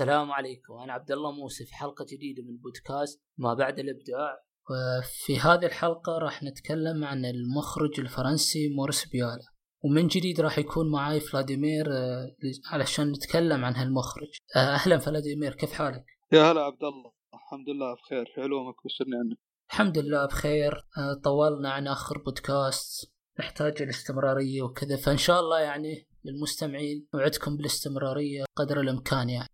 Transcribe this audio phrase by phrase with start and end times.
[0.00, 0.72] السلام عليكم.
[0.74, 4.42] أنا عبد الله موسى في حلقة جديدة من بودكاست ما بعد الإبداع.
[4.70, 9.46] وفي هذه الحلقة راح نتكلم عن المخرج الفرنسي موريس بيالا.
[9.84, 12.36] ومن جديد راح يكون معاي فلاديمير آه،
[12.72, 14.28] علشان نتكلم عن هالمخرج.
[14.56, 17.12] آه، أهلا فلاديمير كيف حالك؟ يا هلا عبد الله.
[17.34, 18.32] الحمد لله بخير.
[18.34, 19.38] في علومك؟ بشرني عنك
[19.70, 20.72] الحمد لله بخير.
[20.98, 23.12] آه، طولنا عن آخر بودكاست.
[23.40, 24.96] نحتاج الاستمرارية وكذا.
[24.96, 29.48] فإن شاء الله يعني للمستمعين نوعدكم بالاستمرارية قدر الإمكان يعني.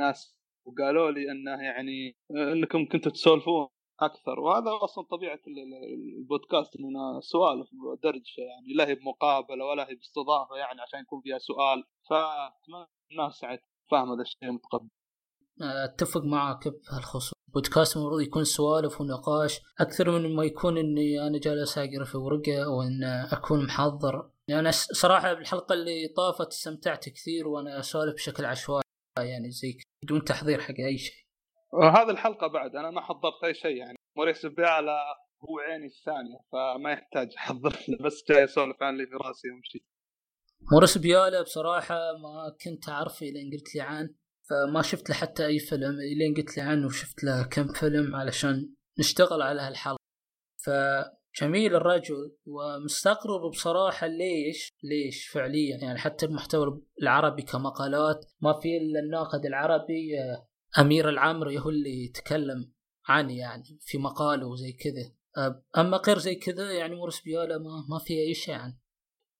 [0.00, 3.68] ناس وقالوا لي إنه يعني إنكم كنتوا تسولفون
[4.00, 4.40] أكثر.
[4.40, 5.40] وهذا أصلا طبيعة
[6.18, 7.68] البودكاست اننا سوالف
[8.02, 11.84] درجه يعني لا هي بمقابلة ولا هي باستضافة يعني عشان يكون فيها سؤال.
[12.10, 13.40] فأتمنى الناس
[13.90, 14.88] فاهمه هذا الشيء متقبل
[15.62, 17.32] أتفق معك بهالخصوص.
[17.54, 19.60] بودكاست المفروض يكون سوالف ونقاش.
[19.80, 24.30] أكثر من ما يكون إني أنا جالس أقرأ في ورقة أو إن أكون محضر.
[24.48, 28.89] يعني أنا صراحة بالحلقة اللي طافت استمتعت كثير وأنا أسولف بشكل عشوائي.
[29.22, 31.24] يعني زي بدون تحضير حق أي شيء.
[31.72, 33.96] وهذه الحلقة بعد أنا ما حضرت أي شيء يعني.
[34.16, 39.50] موريس بيالا هو عيني الثانية فما يحتاج أحضر بس جاي اسولف عن اللي في راسي
[39.50, 39.84] وامشي
[40.72, 44.14] موريس بيالا بصراحة ما كنت أعرفه لين قلت لي عنه
[44.50, 48.74] فما شفت له حتى أي فيلم لين قلت لي عنه وشفت له كم فيلم علشان
[48.98, 50.00] نشتغل على هالحلقة.
[51.32, 55.76] فجميل الرجل ومستغرب بصراحة ليش ليش فعليا.
[55.82, 60.48] يعني حتى المحتوى العربي كمقالات ما في إلا الناقد العربي آه،
[60.80, 62.72] أمير العمري هو اللي يتكلم
[63.08, 65.12] عنه يعني في مقاله وزي كذا.
[65.36, 68.78] آه، أما غير زي كذا يعني مورس بيالا ما, ما في أي شيء عنه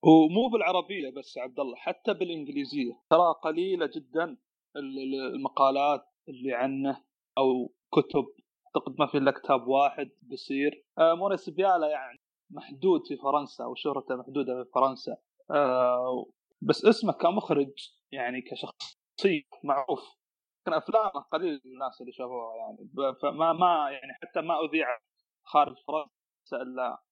[0.03, 2.93] ومو بالعربيه بس عبد الله حتى بالإنجليزية.
[3.11, 4.37] ترى قليلة جدا
[5.35, 7.05] المقالات اللي عنه
[7.39, 8.27] أو كتب
[8.77, 12.19] أعتقد ما في إلا كتاب واحد بصير آه موريس بيالا يعني
[12.51, 15.17] محدود في فرنسا وشهرته محدودة في فرنسا.
[15.51, 16.27] آه
[16.63, 17.73] بس اسمه كمخرج
[18.13, 20.01] يعني كشخصية معروف.
[20.67, 22.91] كان أفلامه قليل الناس اللي شافوها يعني.
[23.23, 24.87] فما ما يعني حتى ما أذيع
[25.45, 27.03] خارج فرنسا إلا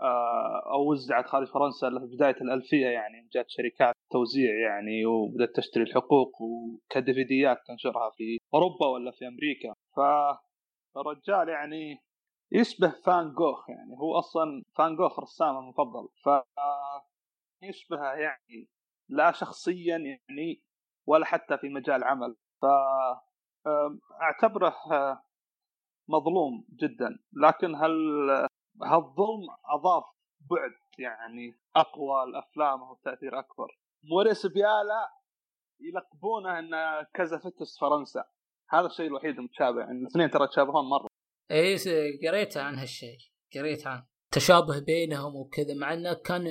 [0.00, 3.28] آه، أو وزعت خارج فرنسا إلا في بداية الألفية يعني.
[3.32, 9.74] جات شركات توزيع يعني وبدأت تشتري الحقوق وكدفيديات تنشرها في أوروبا ولا في أمريكا.
[10.94, 12.04] فالرجال يعني
[12.52, 16.28] يشبه فان جوخ يعني هو أصلا فان جوخ رسامه المفضل ف
[17.62, 18.68] يشبهه يعني
[19.08, 20.62] لا شخصيا يعني
[21.06, 22.66] ولا حتى في مجال عمل ف
[24.22, 24.76] أعتبره
[26.08, 27.90] مظلوم جدا لكن هل
[28.82, 30.04] هالظلم أضاف
[30.50, 33.78] بعد يعني أقوى الأفلام وتاثير أكبر.
[34.02, 35.10] موريس بيالا
[35.80, 38.24] يلقبونه إنه كازافتس فرنسا.
[38.70, 41.06] هذا الشيء الوحيد المتشابه يعني الاثنين ترى يتشابهون مرة.
[41.50, 41.76] اي
[42.28, 43.18] قريت عن هالشيء
[43.54, 46.44] قريت عن تشابه بينهم وكذا مع إنه كان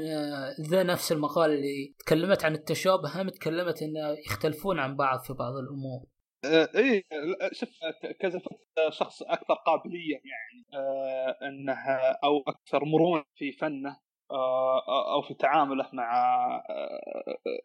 [0.62, 5.54] ذا نفس المقال اللي تكلمت عن التشابه هم تكلمت إنه يختلفون عن بعض في بعض
[5.54, 6.06] الأمور.
[6.46, 7.04] آه، اي
[7.52, 7.70] شوف
[8.20, 8.42] كذا
[8.90, 11.74] شخص أكثر قابلية يعني آه، إنه
[12.24, 13.98] أو أكثر مرونة في فنه
[14.32, 16.14] آه، أو في تعامله مع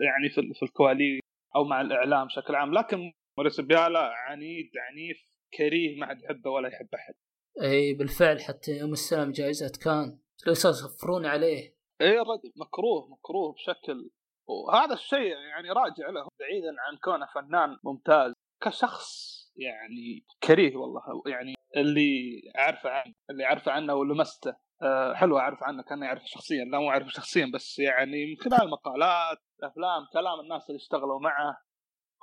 [0.00, 1.21] يعني في الكواليس
[1.56, 2.75] أو مع الإعلام بشكل عام.
[2.75, 5.19] لكن موريس بيالا عنيد عنيف
[5.59, 7.15] كريه ما حد يحبه ولا يحب أحد.
[7.62, 10.19] إي بالفعل حتى يوم استلم جائزة كان.
[10.47, 11.77] يصفرون عليه.
[12.00, 14.11] إي الرجل مكروه مكروه بشكل
[14.49, 18.33] وهذا الشيء يعني راجع له بعيدا عن كونه فنان ممتاز.
[18.62, 24.56] كشخص يعني كريه والله يعني اللي أعرفه عنه اللي أعرفه عنه ولمسته.
[24.83, 28.71] أه حلو أعرف عنه كانه يعرفه شخصيا لا مو أعرفه شخصيا بس يعني من خلال
[28.71, 31.64] مقالات أفلام كلام الناس اللي اشتغلوا معه.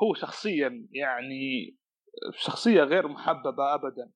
[0.03, 1.77] هو شخصيا يعني
[2.33, 4.11] شخصية غير محببة ابدا.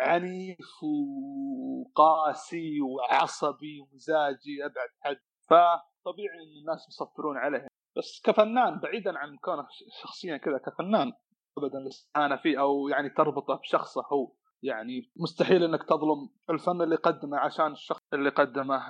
[0.00, 5.16] عنيف وقاسي وعصبي ومزاجي أبعد حد
[5.50, 7.66] فطبيعي إن الناس يصفرون عليه.
[7.96, 9.66] بس كفنان بعيدا عن كونه
[10.02, 11.12] شخصيا كذا كفنان
[11.58, 14.32] ابدا الاستهانه فيه أو يعني تربطه بشخصه هو.
[14.62, 18.82] يعني مستحيل إنك تظلم الفن اللي قدمه عشان الشخص اللي قدمه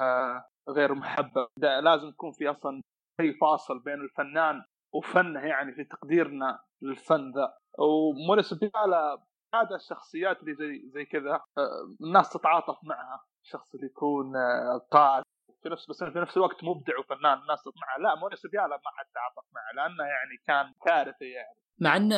[0.69, 1.49] غير محبب.
[1.59, 2.83] لازم يكون في أصلا
[3.21, 7.55] شيء فاصل بين الفنان وفنه يعني في تقديرنا للفن ذا.
[7.79, 9.23] وموريس بيالا
[9.55, 13.25] هذا الشخصيات اللي زي زي كذا آه، الناس تتعاطف معها.
[13.45, 15.25] الشخص اللي يكون آه، قائد.
[15.63, 17.99] في نفس بس في نفس الوقت مبدع وفنان الناس معه.
[17.99, 21.59] لا موريس بيالا ما حد تعاطف معه لأنه يعني كان كارثي يعني.
[21.81, 22.13] مع إن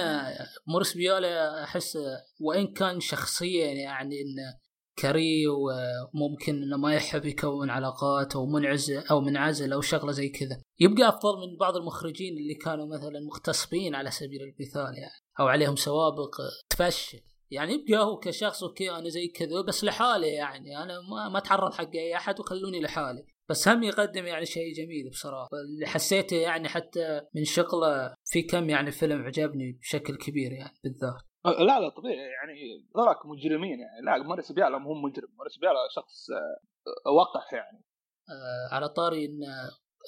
[0.68, 1.98] موريس بيالا أحس
[2.40, 4.67] وإن كان شخصيا يعني انه
[5.02, 10.62] crazy وممكن إنه ما يحب يكون علاقات أو منعزل أو منعزل أو شغلة زي كذا.
[10.80, 15.76] يبقى أفضل من بعض المخرجين اللي كانوا مثلا مغتصبين على سبيل المثال يعني أو عليهم
[15.76, 16.36] سوابق
[16.70, 17.20] تفشل.
[17.50, 20.82] يعني يبقى هو كشخص okay أنا زي كذا بس لحالي يعني.
[20.82, 23.26] أنا ما, ما أتعرض حق أي أحد وخلوني لحالي.
[23.50, 25.48] بس هم يقدم يعني شيء جميل بصراحة.
[25.52, 31.27] اللي حسيته يعني حتى من شغلة في كم يعني فيلم عجبني بشكل كبير يعني بالذات.
[31.50, 36.30] لا لا طبيعي يعني ذولاك مجرمين يعني لا موريس بيالا مو مجرم موريس بيالا شخص
[36.30, 37.84] أه، وقح يعني.
[38.30, 39.40] آه على طاري إن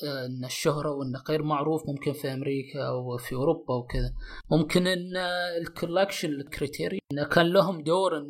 [0.04, 4.12] إن الشهرة وإنه غير معروف ممكن في أمريكا أو في أوروبا وكذا
[4.50, 5.16] ممكن إن
[5.60, 8.28] ال Collection ال Criterion إنه كان لهم دور إن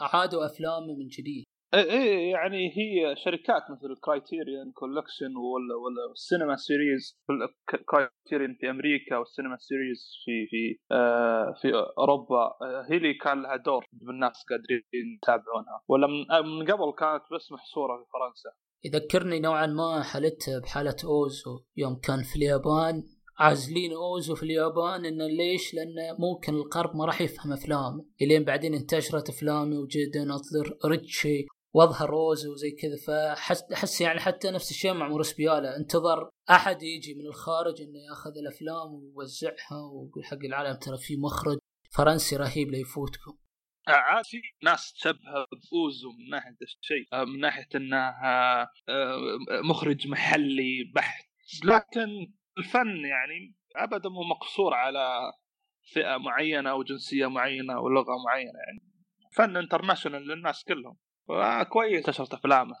[0.00, 1.44] اعادوا افلامه من جديد.
[1.74, 7.18] إيه إيه يعني هي شركات مثل ال Criterion Collection ولا ولا ال Cinema Series
[7.90, 13.42] Criterion في أمريكا وال Cinema Series في في آه في أوروبا آه هي اللي كان
[13.42, 14.82] لها دور بالناس قادرين
[15.22, 15.82] يتابعونها.
[15.88, 18.50] ولا من, آه، من قبل كانت بس محصورة في فرنسا.
[18.84, 21.60] يذكرني نوعا ما حالته بحالة أوزو.
[21.76, 23.02] يوم كان في اليابان
[23.38, 28.74] عازلين أوزو في اليابان إنه ليش؟ لأنه ممكن الغرب ما راح يفهم افلامه، إلين بعدين
[28.74, 34.92] انتشرت افلامه وجدا أطلر ريتشي واظهر اوزو وزي كذا فحس أحس يعني حتى نفس الشيء
[34.92, 35.76] مع موريس بيالا.
[35.76, 41.58] انتظر أحد يجي من الخارج إنه ياخذ الأفلام ويوزعها ويقول حق العالم ترى في مخرج
[41.90, 43.38] فرنسي رهيب ليفوتكم
[43.88, 48.68] عاد في ناس تشبه بأوزو من ناحية الشيء آه، من ناحية إنه آه،
[49.70, 51.28] مخرج محلي بحت.
[51.64, 55.32] لكن الفن يعني ابدا مو مقصور على
[55.92, 58.88] فئة معينة أو جنسية معينة أو لغة معينة يعني.
[59.36, 60.96] فن انترناشونال للناس كلهم.
[61.72, 62.06] كويس.
[62.06, 62.76] انتشرت أفلامه.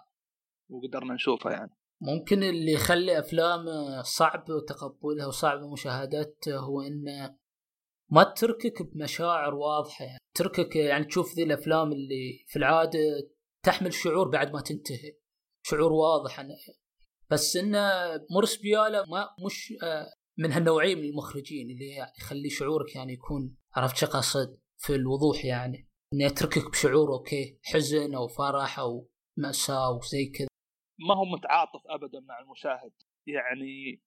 [0.68, 1.78] وقدرنا نشوفها يعني.
[2.00, 7.36] ممكن اللي يخلي افلامه صعب تقبلها وصعب مشاهدتها هو انه
[8.10, 10.18] ما تركك بمشاعر واضحة يعني.
[10.34, 12.98] تركك يعني تشوف ذي الأفلام اللي في العادة
[13.62, 15.16] تحمل شعور بعد ما تنتهي.
[15.62, 16.40] شعور واضح.
[16.40, 16.54] أنا
[17.30, 17.90] بس انه
[18.30, 20.06] مورس بيالا ما مش آه،
[20.38, 25.87] من هالنوعيه من المخرجين اللي يخلي شعورك يعني يكون عرفت شو قصد في الوضوح يعني.
[26.12, 30.48] إنه يتركك بشعور okay حزن أو فرح أو مأساة وزي كذا.
[30.98, 32.92] ما هو متعاطف ابدا مع المشاهد.
[33.26, 34.02] يعني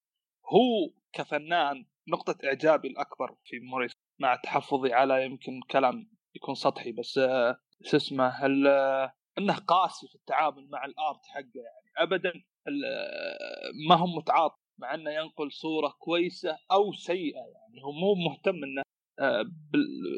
[0.46, 3.92] هو كفنان نقطة إعجابي الأكبر في موريس.
[4.20, 10.08] مع تحفظي على يمكن كلام يكون سطحي بس آه، شو اسمه هل آه، إنه قاسي
[10.08, 11.52] في التعامل مع الآرت حقه.
[11.56, 12.30] يعني ابدا
[12.68, 17.40] آه، ما هو متعاطف مع إنه ينقل صورة كويسة أو سيئة.
[17.40, 18.82] يعني هو مو مهتم إنه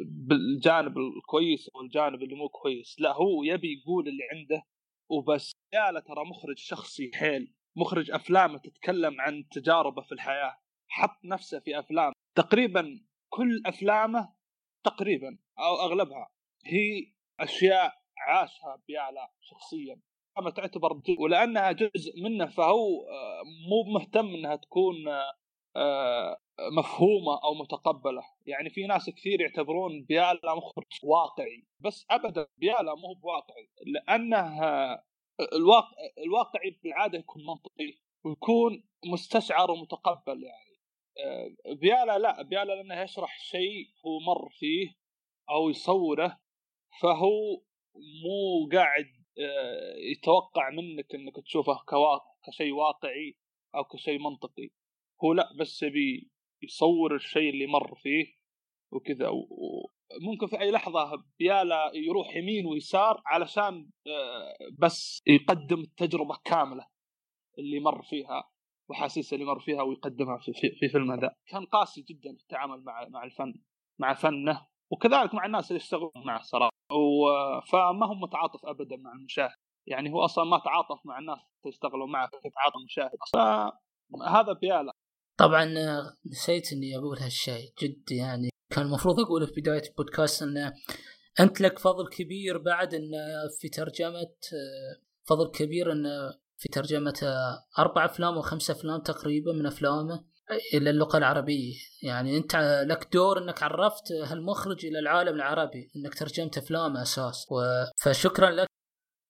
[0.05, 2.95] بالجانب الكويس أو الجانب اللي مو كويس.
[2.99, 4.63] لا هو يبي يقول اللي عنده
[5.09, 5.51] وبس.
[5.73, 7.53] يا ترى مخرج شخصي حيل.
[7.75, 10.57] مخرج أفلامه تتكلم عن تجاربه في الحياة.
[10.87, 12.13] حط نفسه في أفلام.
[12.35, 14.33] تقريبا كل أفلامه
[14.83, 16.29] تقريبا أو أغلبها
[16.65, 20.01] هي أشياء عاشها بيالا شخصيا.
[20.39, 24.95] أما تعتبر ولأنها جزء منه فهو آه، مو مهتم إنها تكون
[25.75, 28.23] آه، مفهومة أو متقبلة.
[28.45, 35.03] يعني في ناس كثير يعتبرون بيالا مخرج واقعي بس ابدا بيالا مو بواقعي لأنه آه،
[35.53, 40.73] الواقع الواقعي بالعادة يكون منطقي ويكون مستشعر ومتقبل يعني.
[41.75, 44.95] بيالا لا بيالا لأنه يشرح شيء هو مر فيه
[45.49, 46.39] أو يصوره
[47.01, 47.61] فهو
[47.95, 49.05] مو قاعد
[49.39, 51.79] آه، يتوقع منك إنك تشوفه
[52.47, 53.37] كشيء واقعي
[53.75, 54.69] أو كشيء منطقي.
[55.23, 56.32] هو لا بس يبي
[56.63, 58.25] يصور الشيء اللي مر فيه
[58.91, 59.29] وكذا.
[59.29, 66.87] وممكن في أي لحظة بيالا يروح يمين ويسار علشان آه، بس يقدم التجربة كاملة
[67.59, 68.49] اللي مر فيها
[68.89, 71.35] واحاسيس اللي مر فيها ويقدمها في, في, في فيلم هذا.
[71.47, 73.53] كان قاسي جدا في التعامل مع مع الفن
[73.99, 74.67] مع فنه.
[74.91, 76.71] وكذلك مع الناس اللي يشتغلون معه صراحة.
[77.71, 79.55] فما هو متعاطف ابدا مع المشاهد.
[79.87, 83.11] يعني هو أصلا ما تعاطف مع الناس اللي يشتغلوا معه تعاطف المشاهد.
[83.33, 84.93] فهذا بيالا.
[85.37, 85.65] طبعا
[86.25, 90.73] نسيت إني أقول هالشيء جد يعني كان المفروض أقوله في بداية البودكاست إنه
[91.39, 93.17] أنت لك فضل كبير بعد انه
[93.59, 94.33] في ترجمة
[95.23, 97.19] فضل كبير انه في ترجمة
[97.79, 100.25] أربع أفلام أو خمس أفلام تقريبا من أفلامه
[100.73, 101.73] إلى اللغة العربية.
[102.03, 102.55] يعني أنت
[102.87, 107.47] لك دور أنك عرفت هالمخرج إلى العالم العربي أنك ترجمت أفلامه أساس.
[107.51, 107.55] و...
[108.03, 108.67] فشكرا لك.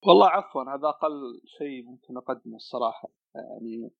[0.07, 3.09] والله عفوا هذا أقل شيء ممكن أقدمه الصراحة.
[3.35, 3.91] يعني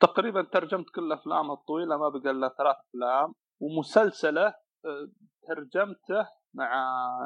[0.00, 3.34] تقريبا ترجمت كل أفلامه الطويلة ما بقى إلا ثلاث أفلام.
[3.60, 4.54] ومسلسله
[5.48, 6.72] ترجمته مع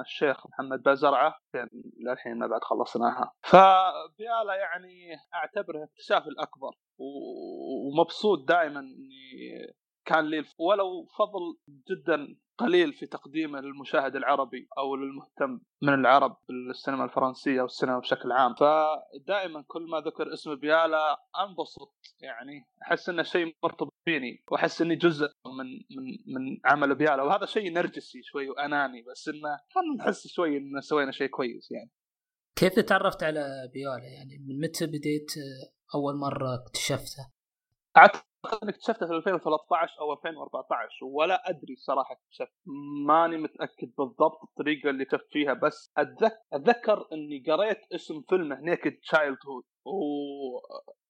[0.00, 1.70] الشيخ محمد بازرعه يعني
[2.06, 3.32] للحين ما بعد خلصناها.
[3.42, 9.72] فبيالا يعني أعتبره اكتشاف الأكبر ومبسوط دائما إني
[10.10, 11.58] كان لي ولو فضل
[11.90, 18.54] جدا قليل في تقديمه للمشاهد العربي أو للمهتم من العرب بالسينما الفرنسية والسينما بشكل عام.
[18.54, 24.96] فدائما كل ما ذكر اسم بيالا أنبسط يعني أحس إنه شيء مرتبط فيني وأحس إني
[24.96, 27.22] جزء من من من عمل بيالا.
[27.22, 31.90] وهذا شيء نرجسي شوي وأناني بس إنه خلينا نحس شوي انه سوينا شيء كويس يعني.
[32.56, 35.32] كيف تعرفت على بيالا؟ يعني من متى بديت
[35.94, 37.30] أول مرة اكتشفته؟
[37.96, 42.52] أعتقد اكتشفته في 2013 أو 2014 ولا أدري صراحة اكتشفت.
[43.06, 45.92] ماني متأكد بالضبط الطريقة اللي اكتشفت فيها بس
[46.52, 50.00] أتذكر إني قريت اسم فيلمه Naked Childhood و...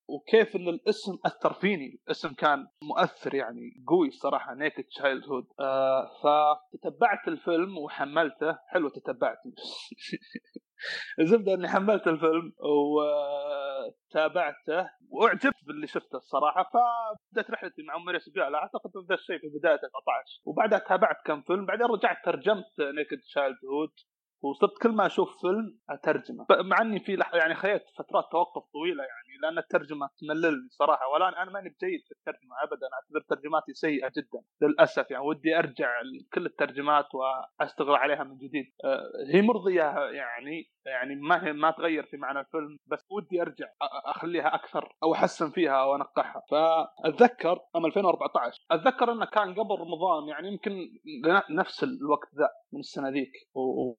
[0.09, 2.01] وكيف إن الاسم أثر فيني.
[2.07, 5.47] الاسم كان مؤثر يعني قوي صراحة Naked Childhood
[6.23, 8.59] فتتبعت الفيلم وحملته.
[8.69, 9.53] حلو تتبعته
[11.21, 12.53] الزبده إني حملت الفيلم
[14.11, 19.75] وتابعته واعجبت باللي شفته الصراحة فبدأت رحلتي مع ام بيالا أعتقد ذا الشيء في بداية
[19.75, 23.93] 14 وبعدها تابعت كم فيلم بعدين رجعت ترجمت Naked Childhood
[24.43, 26.47] وصرت كل ما أشوف فيلم أترجمه.
[26.51, 27.35] مع إني في لح...
[27.35, 31.09] يعني خذيت فترات توقف طويلة يعني لأن الترجمة تمللني صراحة.
[31.09, 35.11] ولا أنا ماني بجيد في الترجمة ابدا أعتبر ترجماتي سيئة جدا للأسف.
[35.11, 38.67] يعني ودي أرجع لكل الترجمات وأشتغل عليها من جديد.
[38.85, 39.03] أه
[39.35, 43.67] هي مرضية يعني يعني ما هي ما تغير في معنى الفيلم بس ودي أرجع
[44.05, 46.43] أخليها أكثر أو أحسن فيها أو أنقحها.
[46.51, 50.89] فأتذكر أم 2014 أتذكر انه كان قبل رمضان يعني يمكن
[51.51, 53.95] نفس الوقت ذا من السنة ذيك و...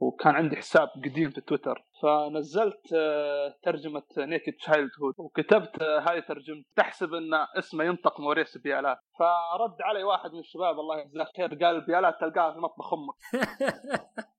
[0.00, 1.84] وكان عندي حساب قديم في تويتر.
[2.02, 8.98] فنزلت آه، ترجمة Naked Childhood وكتبت آه، هاي ترجمة تحسب أن اسمه ينطق موريس بيالات.
[9.18, 13.14] فرد علي واحد من الشباب الله يجزاه خير قال بيالات تلقاها في مطبخ أمك.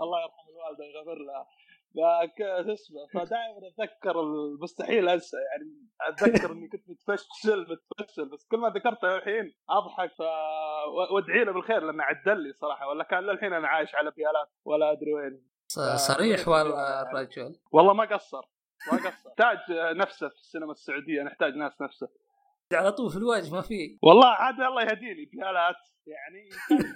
[0.00, 1.46] الله يرحم الوالدة ويغفر لها.
[1.94, 8.68] شو اسمه فدائما أتذكر المستحيل أنسى يعني أتذكر إني كنت متفشل متفشل بس كل ما
[8.68, 10.20] ذكرته الحين أضحك
[11.14, 14.92] وادعي له بالخير لأنه عدل لي صراحة ولا كان للحين أنا عايش على بيالات ولا
[14.92, 15.48] أدري وين.
[15.96, 18.42] صريح والله الرجل والله ما قصر
[18.92, 19.30] ما قصر.
[19.30, 19.58] نحتاج
[19.96, 22.08] نفسه في السينما السعودية نحتاج ناس نفسه.
[22.74, 23.98] على طول في الوجه ما في.
[24.02, 25.76] والله عاد الله يهديني بيالات
[26.06, 26.48] يعني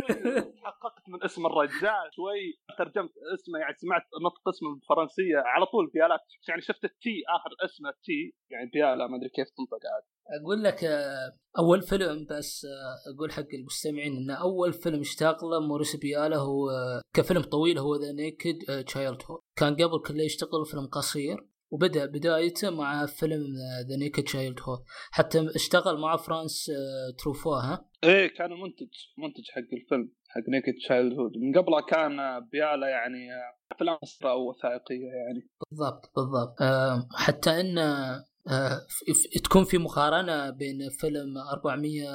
[0.64, 6.20] حققت من اسم الرجال شوي ترجمت اسمه يعني سمعت نطق اسمه بالفرنسية على طول بيالات
[6.48, 10.02] يعني شفت ال T آخر اسمه T يعني بيالا ما أدري كيف تنطق عاد.
[10.42, 15.96] أقول لك آه، أول فيلم بس آه، أقول حق المستمعين إن أول فيلم اشتغله موريس
[15.96, 21.55] بيالا هو آه، كفيلم طويل هو The Naked Childhood كان قبل كله يشتغل فيلم قصير.
[21.70, 23.44] وبدأ بدايته مع فيلم
[23.88, 24.78] The Naked Childhood
[25.10, 26.70] حتى اشتغل مع فرانسوا
[27.18, 32.16] تروفو ها؟ إيه كان منتج منتج حق الفيلم حق Naked Childhood من قبله كان
[32.52, 33.28] بيالا يعني
[33.72, 35.48] أفلام قصيره أو وثائقية يعني.
[35.70, 36.62] بالضبط بالضبط.
[36.62, 38.86] أه حتى إن أه
[39.44, 42.08] تكون في مقارنة بين فيلم 400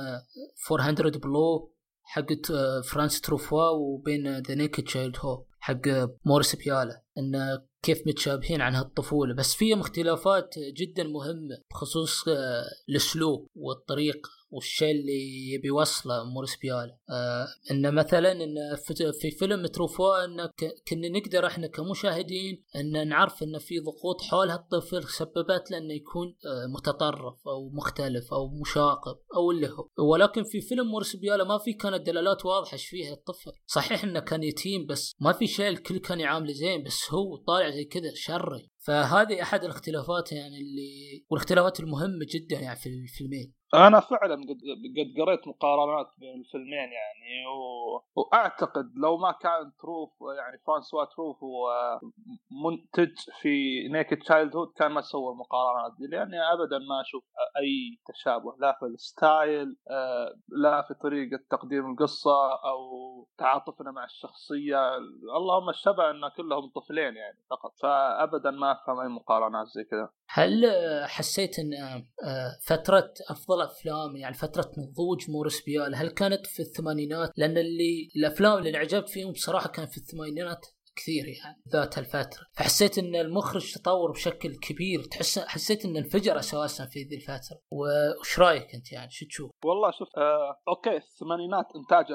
[0.72, 5.82] 400 Blows حقت آه، فرانسوا تروفو وبين The Naked Childhood حق
[6.26, 9.36] موريس بيالا انه كيف متشابهين عن هالطفولة.
[9.36, 14.30] بس فيهم اختلافات جدا مهمة بخصوص آه، الأسلوب والطريقة.
[14.52, 16.98] والشيء اللي يبي يوصله موريس بيالا.
[17.10, 18.76] آه إنه مثلا انه
[19.22, 20.50] في فيلم تروفوا انه
[20.88, 26.36] كنا نقدر إحنا كمشاهدين إن نعرف انه في ضغوط حول هالطفل سببت له إنه يكون
[26.46, 30.10] آه متطرف أو مختلف أو مشاغب أو اللي هو.
[30.12, 33.52] ولكن في فيلم موريس بيالا ما في كانت دلالات واضحة إيش فيها الطفل.
[33.66, 37.70] صحيح إنه كان يتيم بس ما في شيء الكل كان يعامله زين بس هو طالع
[37.70, 38.70] زي كذا شري.
[38.80, 43.54] فهذه أحد الاختلافات يعني اللي والاختلافات المهمة جدا يعني في الفيلمين.
[43.74, 48.04] أنا فعلا قد قريت مقارنات بين الفيلمين يعني و...
[48.16, 51.72] وأعتقد لو ما كان تروفو يعني فرانسوا تروفو هو
[52.66, 57.24] منتج في Naked Childhood كان ما سوى المقارنات دي لأني ابدا ما أشوف
[57.58, 62.82] أي تشابه لا في ال style آه، لا في طريقة تقديم القصة أو
[63.38, 64.98] تعاطفنا مع الشخصية
[65.38, 70.10] اللهم الشبه إن كلهم طفلين يعني فقط فابدا ما أفهم أي مقارنات زي كذا.
[70.34, 70.66] هل
[71.06, 77.32] حسيت إن آه، فترة أفضل أفلام يعني فترة نضوج موريس بيالا هل كانت في الثمانينات؟
[77.38, 82.98] لأن اللي الأفلام اللي انعجبت فيهم بصراحه كان في الثمانينات كثير يعني ذات الفترة فحسيت
[82.98, 87.60] إن المخرج تطور بشكل كبير تحس حسيت إن انفجر أساسا في ذي الفترة.
[87.72, 92.14] وش رأيك أنت يعني؟ شو تشوف؟ والله شوف آه okay الثمانينات انتاجه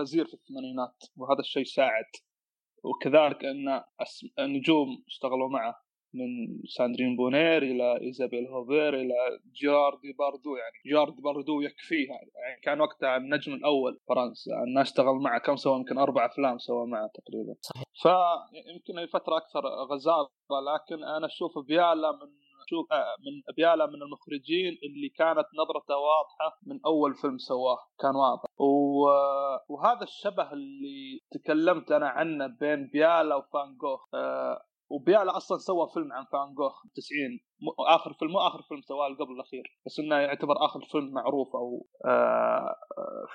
[0.00, 2.04] غزير في الثمانينات وهذا الشيء ساعد.
[2.84, 3.82] وكذلك إن
[4.38, 5.91] النجوم اشتغلوا معه.
[6.14, 9.14] من ساندرين بونير إلى إيزابيل هوبير إلى
[9.62, 14.50] جيرار ديبارديو يعني جيرار ديبارديو يكفيها يعني كان وقتها النجم الأول فرنسا.
[14.66, 17.54] الناس اشتغل معه كم سوى يمكن أربع أفلام سوى معه تقريبا.
[17.60, 17.84] صحيح.
[18.02, 19.60] فيمكن فتره أكثر
[19.92, 20.30] غزاره
[20.74, 26.58] لكن أنا أشوف بيالا من شوف آه، من بيالا من المخرجين اللي كانت نظرته واضحة
[26.66, 28.44] من أول فيلم سواه كان واضح.
[29.68, 34.08] وهذا الشبه اللي تكلمت أنا عنه بين بيالا وفان جوخ.
[34.92, 37.40] آه، وبيالا أصلا سوى فيلم عن فان جوخ 90
[37.88, 41.86] آخر فيلم مو آخر فيلم سواه قبل الأخير بس إنه يعتبر آخر فيلم معروف أو
[42.06, 42.74] آه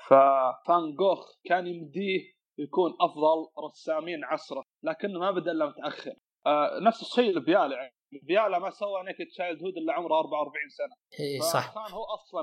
[0.07, 6.13] ففان جوخ كان يمديه يكون أفضل رسامين عصره لكنه ما بدأ إلا متأخر.
[6.45, 10.95] آه نفس الشيء لبيالا يعني بيالا ما سوى Naked Childhood إلا عمره 44 سنة.
[11.19, 11.73] اي صح.
[11.73, 12.41] كان هو أصلا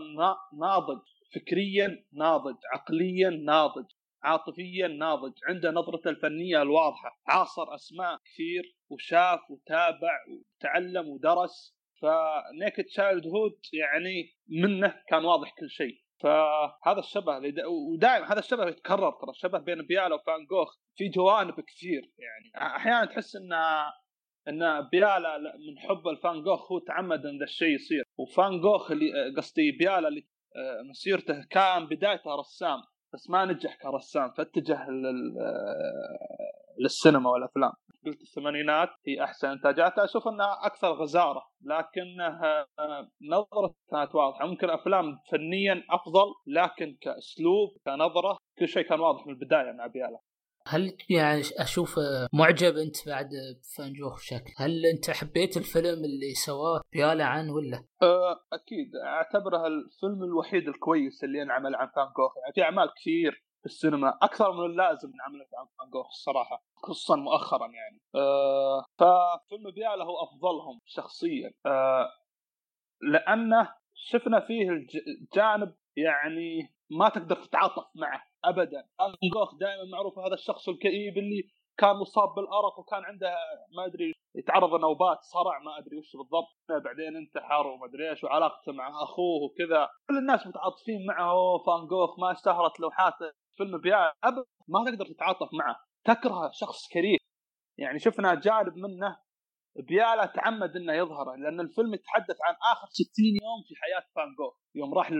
[0.60, 1.02] ناضج
[1.34, 3.86] فكريا ناضج عقليا ناضج
[4.22, 8.76] عاطفيا ناضج عنده نظرته الفنية الواضحة عاصر أسماء كثير.
[8.94, 16.04] وشاف وتابع وتعلم ودرس ف Naked Childhood يعني منه كان واضح كل شيء.
[16.20, 17.40] فهذا الشبه
[17.92, 22.76] ودائما هذا الشبه يتكرر ترى الشبه بين بيالا وفان جوخ في جوانب كثير يعني.
[22.76, 23.52] أحيانا تحس إن
[24.48, 28.04] إن بيالا من حبه لفان جوخ هو تعمد إن ذا الشيء يصير.
[28.18, 30.26] وفان جوخ اللي قصدي بيالا اللي
[30.90, 32.78] مسيرته كان بدايته رسام
[33.14, 35.34] بس ما نجح كرسام فاتجه لل...
[36.78, 37.72] للسينما والأفلام.
[38.06, 44.46] قلت الثمانينات هي أحسن انتاجات أشوف أنها أكثر غزارة لكنها آه، نظرة كانت واضحة.
[44.46, 50.18] ممكن أفلام فنيا أفضل لكن كأسلوب كنظرة كل شيء كان واضح من البداية مع بيالا.
[50.66, 52.00] هل يعني أشوف
[52.32, 53.28] معجب أنت بعد
[53.76, 58.96] فانجوخ شكل هل أنت حبيت الفيلم اللي سواه بيالا عنه ولا؟ أه، أكيد.
[58.96, 64.18] أعتبره الفيلم الوحيد الكويس اللي انعمل عن فان جوخ يعني في أعمال كثير في السينما
[64.22, 65.48] أكثر من اللازم انعملت
[65.80, 68.00] عن جوخ الصراحة خصوصا مؤخرا يعني.
[68.14, 71.52] أه ففيلم بيالا هو أفضلهم شخصيا.
[71.66, 72.08] أه
[73.12, 78.88] لأنه شفنا فيه الجانب يعني ما تقدر تتعاطف معه ابدا.
[78.98, 81.42] فان جوخ دائما معروف هذا الشخص الكئيب اللي
[81.78, 83.34] كان مصاب بالأرق وكان عنده
[83.76, 86.84] ما أدري يتعرض لنوبات صرع ما أدري وش بالضبط.
[86.84, 89.88] بعدين انتحر وما أدري إيش وعلاقته مع أخوه وكذا.
[90.08, 93.43] كل الناس متعاطفين معه فان جوخ ما اشتهرت لوحاته.
[93.56, 95.76] فيلم بيع ابدا ما تقدر تتعاطف معه.
[96.04, 97.18] تكره شخص كريه.
[97.78, 99.18] يعني شفنا جانب منه
[99.76, 104.54] بيالا تعمد إنه يظهر لأن الفيلم يتحدث عن آخر 60 يوم في حياة فان جوخ
[104.74, 105.10] يوم راح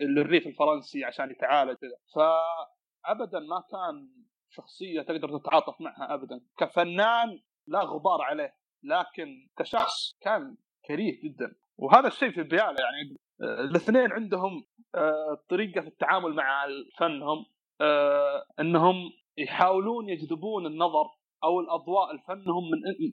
[0.00, 1.76] للريف الفرنسي عشان يتعالج
[2.14, 4.10] فابدا ما كان
[4.50, 6.40] شخصية تقدر تتعاطف معها ابدا.
[6.58, 10.56] كفنان لا غبار عليه لكن كشخص كان
[10.88, 11.56] كريه جدا.
[11.76, 16.66] وهذا الشيء في بيالا يعني الاثنين عندهم آه، طريقة في التعامل مع
[16.98, 17.53] فنهم آه،
[18.60, 21.06] إنهم يحاولون يجذبون النظر
[21.44, 23.12] أو الأضواء لفنهم من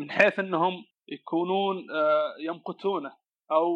[0.00, 3.12] من حيث إنهم يكونون آه، يمقتونه
[3.52, 3.74] أو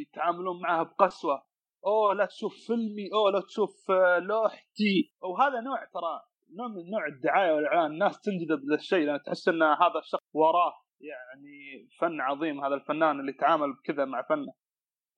[0.00, 1.42] يتعاملون معها بقسوة.
[1.86, 5.12] أوه لا تشوف فيلمي أوه لا تشوف آه، لوحتي.
[5.22, 6.20] وهذا نوع ترى
[6.58, 7.92] نوع من نوع الدعاية والإعلان.
[7.92, 13.32] الناس تنجذب للشيء لأن تحس إن هذا الشخص وراه يعني فن عظيم هذا الفنان اللي
[13.32, 14.52] تعامل بكذا مع فنه.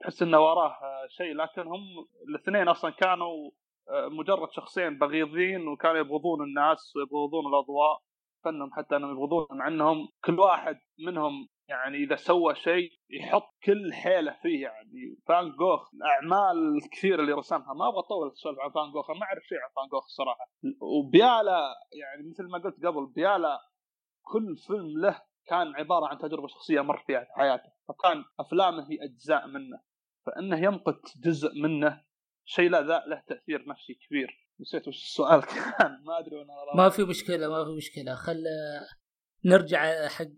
[0.01, 1.35] تحس إنه وراه آه، شيء.
[1.35, 1.83] لكن هم
[2.29, 3.51] الاثنين أصلا كانوا
[3.91, 8.03] مجرد شخصين بغيضين وكانوا يبغضون الناس ويبغضون الأضواء
[8.45, 13.93] فنهم حتى إنهم يبغضون مع انهم كل واحد منهم يعني إذا سوى شيء يحط كل
[13.93, 15.19] حيله فيه يعني.
[15.27, 19.43] فان جوخ الأعمال الكثيرة اللي رسمها ما أبغى أطول السؤال عن فان جوخ ما أعرف
[19.43, 20.49] شيء عن فان جوخ الصراحه
[20.81, 23.59] وبيالا يعني مثل ما قلت قبل بيالا
[24.23, 27.71] كل فيلم له كان عبارة عن تجربة شخصية مر فيها في حياته.
[27.89, 29.81] فكان أفلامه هي أجزاء منه.
[30.27, 32.03] فإنه يمقت جزء منه
[32.47, 34.51] شيء لا له تأثير نفسي كبير.
[34.61, 36.03] نسيت وش السؤال كان.
[36.05, 38.15] ما أدري وأنا ما في مشكلة ما في مشكلة.
[38.15, 38.45] خل
[39.45, 40.37] نرجع حق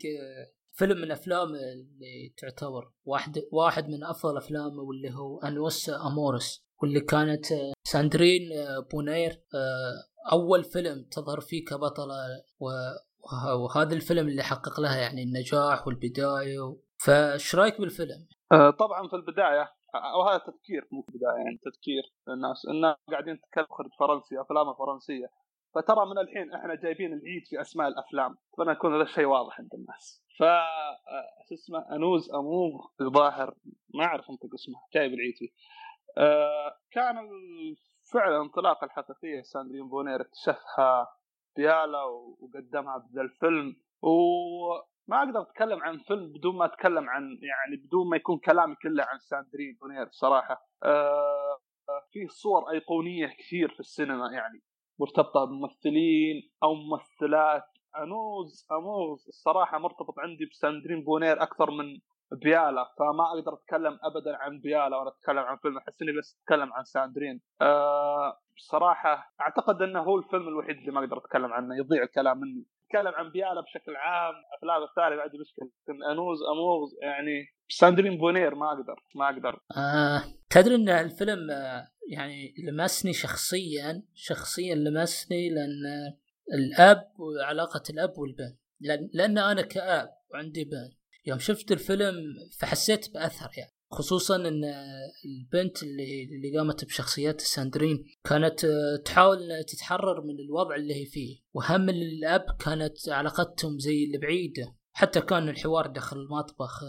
[0.72, 7.00] فيلم من الافلام اللي تعتبر واحد واحد من أفضل افلامه واللي هو انوس أمورس واللي
[7.00, 7.46] كانت
[7.84, 8.42] ساندرين
[8.92, 9.42] بونير
[10.32, 12.14] أول فيلم تظهر فيه كبطلة
[13.56, 19.77] وهذا الفيلم اللي حقق لها يعني النجاح والبداية فإيش رأيك بالفيلم؟ آه، طبعا في البداية
[19.94, 25.30] أو هذا تفكير مو في البداية يعني تفكير الناس ان قاعدين نتكلم فرنسي أفلام فرنسية.
[25.74, 28.36] فترى من الحين إحنا جايبين العيد في أسماء الأفلام.
[28.58, 30.24] فأنا يكون هذا الشيء واضح عند الناس.
[30.38, 30.96] ف آه،
[31.48, 33.54] شو اسمه À nos amours الظاهر.
[33.94, 34.80] ما أعرف انطق اسمه.
[34.94, 35.48] جايب العيد فيه.
[36.18, 37.16] آه كان
[38.12, 41.16] فعلا الانطلاقه الحقيقية ساندرين بونير اكتشفها
[41.56, 43.76] بيالا وقدمها بذا الفيلم.
[44.02, 44.08] و
[45.08, 49.04] ما أقدر أتكلم عن فيلم بدون ما أتكلم عن يعني بدون ما يكون كلامي كله
[49.04, 50.68] عن ساندرين بونير صراحة.
[50.82, 51.58] آه
[52.12, 54.62] في صور أيقونية كثير في السينما يعني
[55.00, 57.64] مرتبطة بممثلين أو ممثلات.
[57.96, 61.98] À nos amours الصراحة مرتبط عندي بساندرين بونير أكثر من
[62.32, 65.78] بيالا فما أقدر أتكلم ابدا عن بيالا ولا أتكلم عن فيلم.
[65.78, 67.40] أحس إني بس أتكلم عن ساندرين.
[67.62, 72.66] أه بصراحه أعتقد إنه هو الفيلم الوحيد اللي ما أقدر أتكلم عنه يضيع الكلام مني.
[72.88, 74.82] اتكلم عن بيالا بشكل عام افلام
[75.16, 75.70] ما عندي مشكله
[76.12, 79.60] À nos amours يعني ساندرين بونير ما أقدر ما أقدر.
[79.76, 86.14] آه تدري إن الفيلم آه يعني لمسني شخصيا شخصيا لمسني لأن
[86.54, 88.56] الأب وعلاقة الأب والبن
[89.14, 90.90] لأن, أنا كأب وعندي بن
[91.26, 92.14] يوم شفت الفيلم
[92.60, 93.77] فحسيت بأثر يعني.
[93.90, 94.64] خصوصا إن
[95.24, 98.66] البنت اللي اللي قامت بشخصيات ساندرين كانت
[99.04, 104.76] تحاول تتحرر من الوضع اللي هي فيه وهم الأب كانت علاقتهم زي اللي بعيدة.
[104.92, 106.84] حتى كان الحوار داخل المطبخ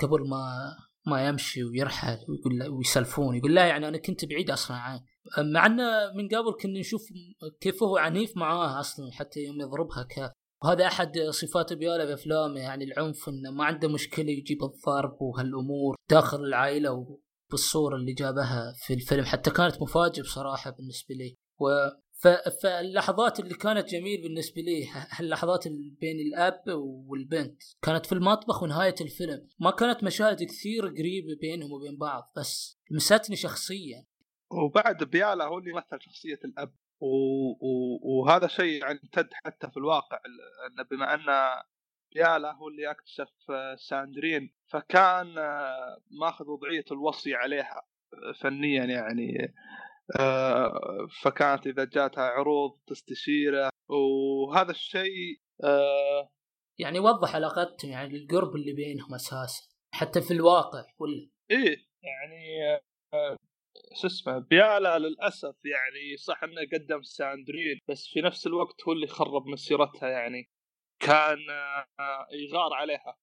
[0.00, 0.76] قبل ما
[1.06, 5.04] ما يمشي ويرحل ويقول ويسلفون يقول لا يعني أنا كنت بعيد أصلا عنه
[5.38, 7.02] مع إنه من قبل كنا نشوف
[7.60, 10.02] كيف هو عنيف معاه أصلا حتى يوم يضربها
[10.64, 16.40] وهذا أحد صفات بيالا بافلامه يعني العنف إنه ما عنده مشكلة يجيب الضرب وهالأمور داخل
[16.40, 17.18] العائلة
[17.50, 21.36] بالصورة اللي جابها في الفيلم حتى كانت مفاجئة بصراحة بالنسبة لي.
[21.58, 21.66] و
[22.62, 26.62] فاللحظات اللي كانت جميل بالنسبة لي هاللحظات اللي بين الأب
[27.08, 27.62] والبنت.
[27.82, 29.48] كانت في المطبخ ونهاية الفيلم.
[29.60, 34.06] ما كانت مشاهد كثير قريبة بينهم وبين بعض بس لمستني شخصيا.
[34.50, 36.72] وبعد بيالا هو اللي مثل شخصية الأب.
[37.00, 41.26] وهذا شيء يعني امتد حتى في الواقع أن بما أن
[42.14, 43.28] بيالا هو اللي اكتشف
[43.88, 45.34] ساندرين فكان
[46.20, 47.82] ماخذ وضعية الوصي عليها
[48.40, 49.54] فنيا يعني
[51.22, 55.40] فكانت إذا جاتها عروض تستشيره وهذا الشيء
[56.78, 59.62] يعني وضح علاقتهم يعني القرب اللي بينهم أساسا
[59.94, 62.80] حتى في الواقع ولا إيه يعني
[63.94, 69.06] شو اسمه بيالا للأسف يعني صح إنه قدم ساندرين بس في نفس الوقت هو اللي
[69.06, 70.50] خرب مسيرتها يعني.
[71.00, 71.38] كان
[72.32, 73.16] يغار عليها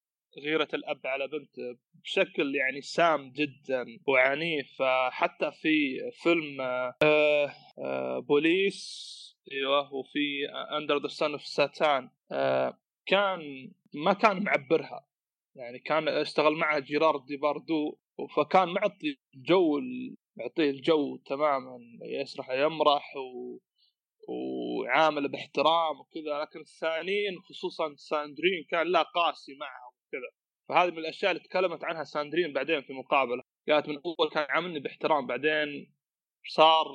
[0.43, 4.81] غيرة الأب على بنته بشكل يعني سام جدا وعنيف.
[5.09, 6.95] حتى في فيلم آه
[7.79, 9.07] آه بوليس
[9.51, 12.09] أيوه وفي Under the Sun of Satan
[13.05, 15.07] كان ما كان معبرها.
[15.55, 17.97] يعني كان اشتغل معها جيرارد دي باردو
[18.35, 19.79] فكان معطي جو
[20.37, 23.59] معطيه الجو تماما يسرح يمرح و...
[24.29, 30.31] وعامله باحترام وكذا لكن الثانيين خصوصا ساندرين كان لا قاسي معها وكذا.
[30.69, 33.43] فهذه من الأشياء اللي تكلمت عنها ساندرين بعدين في مقابلة.
[33.69, 35.93] قالت من أول كان عاملني باحترام بعدين
[36.47, 36.85] صار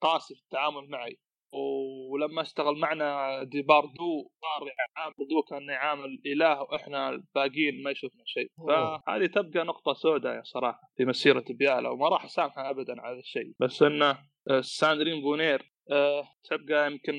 [0.00, 1.18] قاسي في التعامل معي.
[1.52, 8.50] ولما اشتغل معنا ديبارديو صار يعامل دو كان يعامل إله وإحنا الباقيين ما يشوفنا شيء.
[8.68, 13.20] فهذه تبقى نقطة سوداء يا صراحة في مسيرة بيالا وما راح اسامحها ابدا على هذا
[13.20, 13.52] الشيء.
[13.60, 14.18] بس إنه
[14.60, 17.14] ساندرين بونير أه تبقى يمكن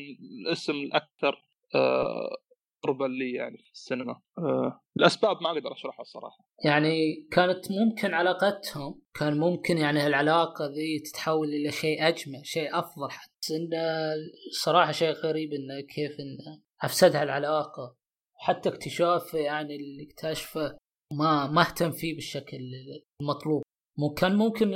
[0.48, 1.42] الاسم الأكثر
[1.76, 2.38] أه
[2.84, 4.22] قربا لي يعني في السينما.
[4.38, 11.00] أه الأسباب ما أقدر أشرحها الصراحه يعني كانت ممكن علاقتهم كان ممكن يعني العلاقه ذي
[11.00, 13.56] تتحول إلى شيء أجمل شيء أفضل حتى.
[13.56, 14.14] انه
[14.64, 17.96] صراحة شيء غريب انه كيف انه أفسدها العلاقة.
[18.34, 20.78] حتى اكتشافه يعني اللي اكتشفه
[21.14, 22.58] ما ما اهتم فيه بالشكل
[23.22, 23.64] المطلوب.
[24.18, 24.74] كان ممكن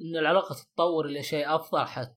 [0.00, 2.16] إن العلاقة تتطور إلى شيء أفضل حتى.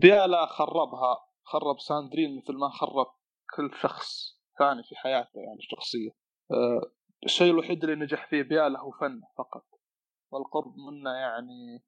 [0.00, 3.06] بيالا خربها خرب ساندرين مثل ما خرب
[3.56, 6.10] كل شخص ثاني في حياته يعني الشخصيه
[6.50, 6.90] أه
[7.24, 9.66] الشيء الوحيد اللي نجح فيه بياله هو فن فقط.
[10.32, 11.82] والقرب منه يعني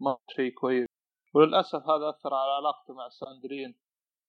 [0.00, 0.86] ما شيء كويس.
[1.34, 3.78] وللأسف هذا أثر على علاقته مع ساندرين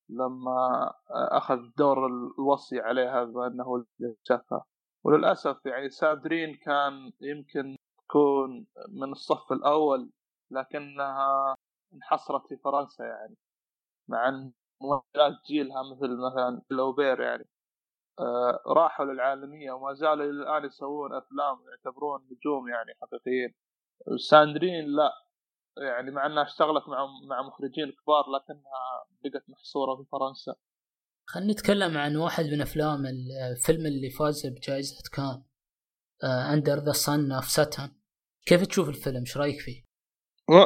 [0.10, 3.86] لما أخذ دور الوصي عليها بانه
[4.24, 4.66] شافها
[5.04, 10.12] وللأسف يعني ساندرين كان يمكن تكون من الصف الأول
[10.52, 11.56] لكنها
[11.94, 13.36] انحصرت في فرنسا يعني
[14.08, 17.50] مع إن ممثلات جيلها مثل مثلا لوبير يعني
[18.20, 23.56] آه راحوا للعالمية وما زالوا إلى الآن يسوون أفلام يعتبرون نجوم يعني حقيقيين
[24.30, 25.12] ساندرين لا
[25.78, 30.56] يعني مع إنها اشتغلت مع مع مخرجين كبار لكنها بقت محصورة في فرنسا.
[31.26, 33.06] خلينا نتكلم عن واحد من أفلام
[33.52, 35.44] الفيلم اللي فاز بجائزة كان
[36.54, 37.92] Under the Sun of Satan
[38.46, 39.86] كيف تشوف الفيلم؟ إيش رأيك فيه؟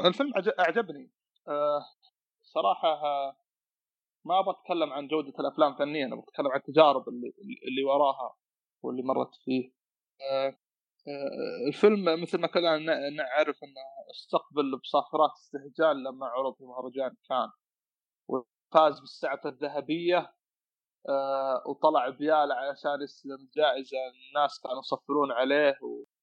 [0.06, 1.12] الفيلم أعجبني
[1.48, 1.86] أه
[2.42, 3.02] صراحة
[4.26, 7.34] ما أبغى أتكلم عن جودة الأفلام فنيا أبغى أتكلم عن التجارب اللي
[7.68, 8.36] اللي وراها
[8.84, 9.72] واللي مرت فيه.
[10.32, 10.58] أه
[11.68, 12.78] الفيلم مثل ما كنا
[13.10, 13.82] نعرف انه
[14.12, 17.50] استقبل بصافرات استهجان لما عرض في مهرجان كان.
[18.30, 20.34] وفاز بالسعفه الذهبية
[21.10, 25.80] أه وطلع بياله علشان يستلم جائزة الناس كانوا يصفرون عليه.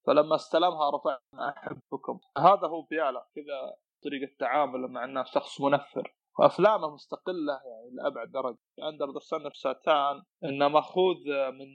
[0.06, 2.20] فلما استلمها رفع أحبكم.
[2.38, 6.14] هذا هو بياله كذا طريقة تعامله مع الناس شخص منفر.
[6.38, 8.59] وأفلامه مستقلة يعني لأبعد درجة.
[8.83, 11.16] اندر ذا سن ساتان إنه مأخوذ
[11.53, 11.69] من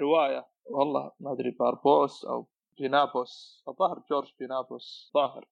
[0.00, 3.64] رواية والله ما أدري باربوس أو برنانوس.
[3.68, 5.48] الظاهر جورج برنانوس ظاهر.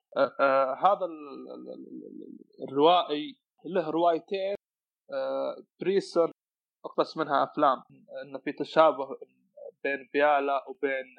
[0.85, 1.09] هذا
[2.69, 4.55] الروائي له روايتين.
[5.81, 6.31] بريسون
[6.85, 7.83] اقتبس منها أفلام.
[8.23, 9.09] إنه في تشابه
[9.83, 11.17] بين بيالا وبين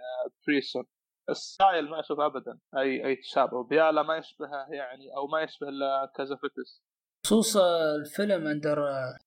[0.47, 0.85] بريسون.
[1.29, 3.63] ال style ما أشوف ابدا أي أي تشابه.
[3.63, 6.84] بيالا ما يشبهه يعني أو ما يشبه إلا كازافيتس.
[7.25, 8.77] خصوص الفيلم Under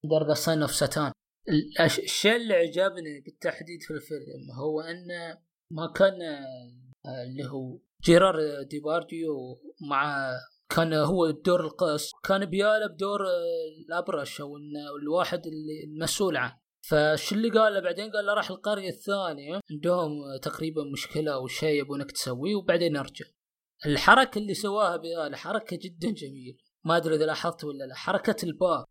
[0.05, 1.13] Under the Sun of Satan.
[1.81, 5.39] الشيء اللي عجبني بالتحديد في الفيلم هو إنه
[5.71, 9.35] ما كان آه، اللي هو جيرار ديبارديو
[9.91, 10.31] مع
[10.77, 13.21] كان هو بدور القس كان بياله بدور
[13.87, 14.57] الأبرش أو
[15.03, 16.59] الواحد اللي المسؤول عنه.
[16.89, 19.61] فش اللي قال بعدين قال له راح القرية الثانية.
[19.71, 20.11] عندهم
[20.43, 23.27] تقريبا مشكلة أو شيء يبونك تسويه وبعدين أرجع.
[23.87, 26.68] الحركة اللي سواها بياله حركة جدا جميلة.
[26.89, 28.85] ما أدري إذا لاحظت ولا لا حركة الباب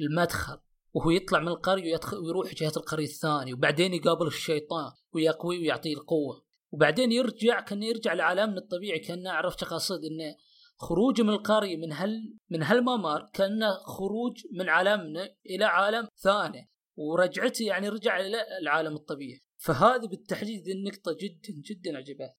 [0.00, 0.58] المدخل
[0.94, 6.44] وهو يطلع من القرية ويدخل ويروح جهة القرية الثانية وبعدين يقابل الشيطان ويقويه ويعطيه القوة
[6.72, 10.36] وبعدين يرجع كأنه يرجع لعالمنا الطبيعي كأنه عرفت قصد إنه
[10.76, 17.64] خروجه من القرية من هال من هالممر كأنه خروج من عالمنا إلى عالم ثاني ورجعته
[17.64, 19.40] يعني رجع إلى العالم الطبيعي.
[19.56, 22.36] فهذه بالتحديد النقطة جدا جدا عجبتني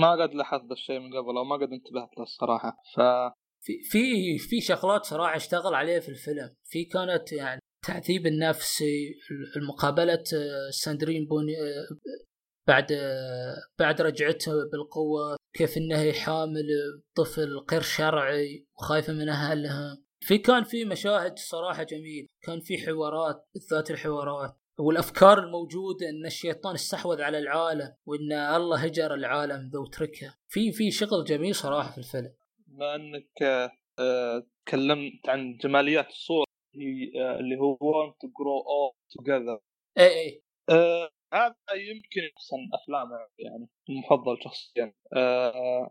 [0.00, 2.76] ما قد لاحظت الشيء من قبل أو ما قد انتبهت له الصراحة.
[2.94, 3.00] ف
[3.62, 6.54] في في في شغلات صراحة اشتغل عليها في الفيلم.
[6.64, 9.14] في كانت يعني التعذيب النفسي
[9.56, 11.88] المقابلة آه، ساندرين بوني آه،
[12.66, 16.66] بعد آه، بعد رجعته بالقوة كيف انها حامل
[17.16, 20.02] طفل غير شرعي وخايفة من أهلها.
[20.20, 26.74] في كان في مشاهد صراحة جميل كان في حوارات بالذات الحوارات والأفكار الموجودة إن الشيطان
[26.74, 31.98] استحوذ على العالم وإن الله هجر العالم ذا وتركه في في شغل جميل صراحة في
[31.98, 32.32] الفيلم.
[32.70, 33.42] بما أنك
[33.98, 36.46] آه، تكلمت عن جماليات الصورة
[37.20, 39.60] آه، اللي هو want to grow old together.
[39.98, 44.92] اي اي آه هذا يمكن أحسن افلامه يعني المفضل شخصيا.
[45.16, 45.90] آه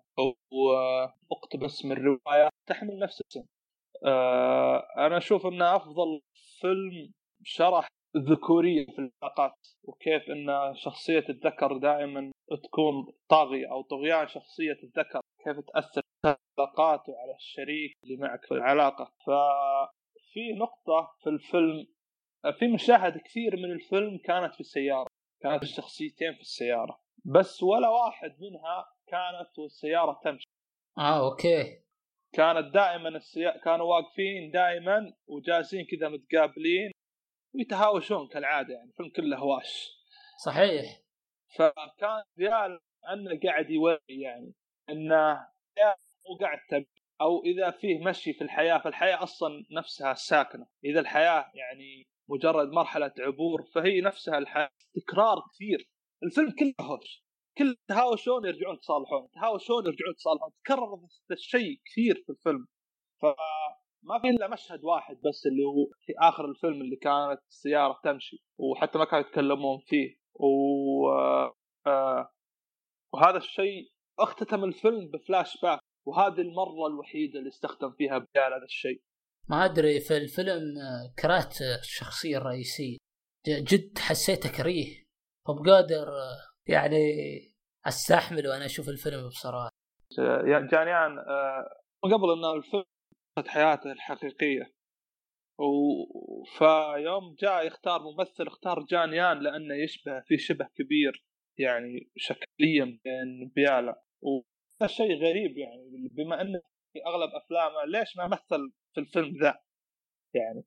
[1.31, 3.45] واقتبس من رواية تحمل نفس الاسم
[4.05, 6.21] آه أنا أشوف أنه أفضل
[6.61, 7.11] فيلم
[7.43, 7.87] شرح
[8.17, 15.59] ذكورية في العلاقات وكيف أن شخصية الذكر دائما تكون طاغية أو طغيان شخصية الذكر كيف
[15.59, 19.13] تأثر علاقاته على الشريك اللي معك في العلاقة.
[19.25, 21.87] ففي نقطة في الفيلم
[22.59, 25.07] في مشاهد كثير من الفيلم كانت في السيارة
[25.41, 30.45] كانت الشخصيتين في السيارة بس ولا واحد منها كانت والسيارة تمشي.
[30.97, 31.83] آه أوكي.
[32.33, 36.91] كانت دائما السيارة كانوا واقفين دائما وجالسين كذا متقابلين
[37.55, 39.89] ويتهاوشون كالعادة يعني الفيلم كله هواش.
[40.45, 41.08] صحيح.
[41.55, 42.79] فكان ريال
[43.13, 44.53] أنه قاعد يوري يعني
[44.89, 45.47] أنه
[46.29, 50.67] مو قاعد تبكي أو إذا فيه مشي في الحياة فالحياة أصلا نفسها ساكنة.
[50.85, 54.69] إذا الحياة يعني مجرد مرحلة عبور فهي نفسها الحياة.
[54.95, 55.89] تكرار كثير.
[56.23, 57.23] الفيلم كله هوش
[57.57, 60.99] كل تهاوشون يرجعون يتصالحون؟ تهاوشون يرجعون يتصالحون؟ تكرر
[61.31, 62.67] الشيء كثير في الفيلم.
[63.21, 68.37] فما في إلا مشهد واحد بس اللي هو في آخر الفيلم اللي كانت السيارة تمشي.
[68.57, 70.19] وحتى ما كانوا يتكلمون فيه.
[73.13, 79.01] وهذا الشيء اختتم الفيلم بفلاش باك وهذه المرة الوحيدة اللي استخدم فيها بيال هذا الشيء.
[79.49, 80.61] ما أدري في الفيلم
[81.21, 82.97] كرهت الشخصية الرئيسية.
[83.47, 85.03] جد حسيته كريه.
[85.47, 86.07] فبقادر
[86.67, 86.97] يعني
[87.87, 89.69] أستحمل وأنا أشوف الفيلم بصراحة.
[90.71, 91.69] جانيان آه،
[92.03, 92.83] قبل ان الفيلم
[93.47, 94.71] حياته الحقيقية.
[95.59, 96.43] و...
[96.57, 101.25] فيوم جاء يختار ممثل اختار جانيان لأنه يشبه في شبه كبير
[101.59, 104.01] يعني شكليا بين بيالا.
[104.21, 106.61] وهذا شيء غريب يعني بما إنه
[106.93, 109.59] في أغلب أفلامه ليش ما مثل في الفيلم ذا؟
[110.35, 110.63] يعني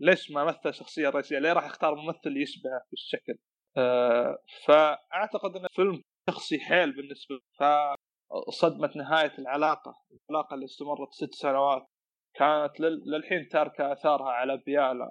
[0.00, 3.38] ليش ما مثل شخصية رئيسية؟ ليه راح يختار ممثل يشبهه في الشكل
[3.76, 9.94] آه فأعتقد إن الفيلم شخصي حيل بالنسبة فصدمة نهاية العلاقة
[10.30, 11.86] العلاقة اللي استمرت ست سنوات.
[12.34, 15.10] كانت للحين تاركه آثارها على بيالا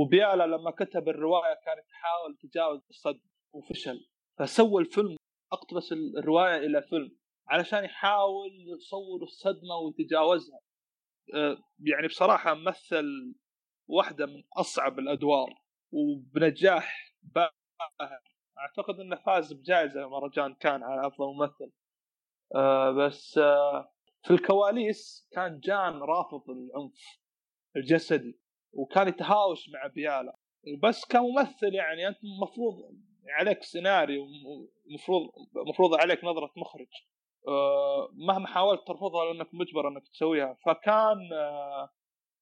[0.00, 4.06] وبيالا لما كتب الرواية كان يحاول يتجاوز الصدمه وفشل
[4.38, 5.16] فسوى الفيلم
[5.52, 7.16] أقتبس الرواية إلى فيلم
[7.48, 10.60] علشان يحاول يصور الصدمة ويتجاوزها.
[11.78, 13.34] يعني بصراحة مثل
[13.88, 15.54] واحدة من أصعب الأدوار
[15.92, 18.20] وبنجاح باهر.
[18.58, 21.72] أعتقد إنه فاز بجائزة مهرجان كان على أفضل ممثل.
[22.98, 23.40] بس
[24.24, 27.20] في الكواليس كان جان رافض العنف
[27.76, 28.38] الجسدي
[28.72, 30.36] وكان يتهاوش مع بيالا
[30.82, 32.74] بس كممثل يعني أنت المفروض
[33.28, 34.26] عليك سيناريو
[34.94, 35.30] مفروض
[35.68, 36.88] مفروض عليك نظرة مخرج.
[37.48, 40.54] آه، مهما حاولت ترفضها لأنك مجبر أنك تسويها.
[40.66, 41.90] فكان آه،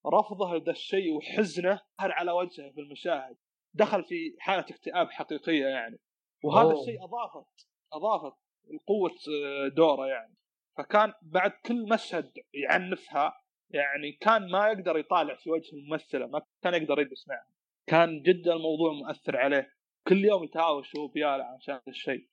[0.05, 3.37] رفضه لذا الشيء وحزنه ظهر على وجهه في المشاهد.
[3.73, 5.99] دخل في حالة اكتئاب حقيقية يعني.
[6.43, 6.81] وهذا أوه.
[6.81, 8.37] الشيء أضافت أضافت
[8.73, 10.35] القوه آه، دوره يعني.
[10.77, 13.33] فكان بعد كل مشهد يعنفها
[13.69, 17.47] يعني كان ما يقدر يطالع في وجه الممثلة ما كان يقدر يجلس معها.
[17.87, 19.69] كان جدا الموضوع مؤثر عليه.
[20.07, 22.27] كل يوم يتهاوش هو بياله عشان الشيء.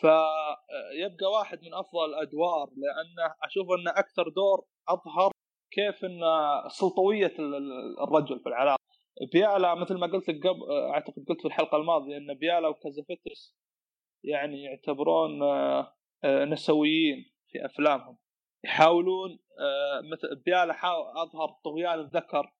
[0.00, 5.32] فيبقى واحد من أفضل الادوار لأنه أشوف أنه أكثر دور أظهر
[5.70, 6.20] كيف إن
[6.68, 7.34] سلطوية
[8.04, 8.82] الرجل في العلاقه
[9.32, 13.56] بيالا مثل ما قلت قبل أعتقد قلت في الحلقة الماضية إن بيالا وكازافتس
[14.24, 17.31] يعني يعتبرون آه، نسويين.
[17.52, 18.16] في أفلامهم.
[18.64, 20.74] يحاولون آه، مثل بيالا
[21.22, 22.52] أظهر طغيان الذكر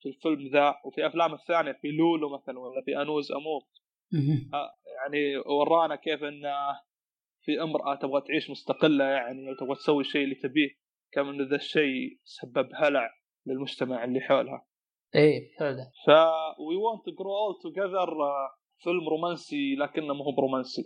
[0.00, 3.62] في الفيلم ذا وفي أفلام الثانية في لولو مثلا ولا في À nos amours
[4.96, 6.80] يعني ورانا كيف إنه
[7.44, 10.70] في امرأة تبغى تعيش مستقلة يعني وتبغى تسوي الشيء اللي تبيه
[11.12, 13.10] كم ان ذا الشيء سبب هلع
[13.46, 14.66] للمجتمع اللي حولها.
[15.14, 15.90] إيه فعلا.
[16.06, 16.10] ف
[16.60, 18.16] We Won't Grow Old Together
[18.78, 20.82] فيلم رومانسي لكنه ما هو برومانسي.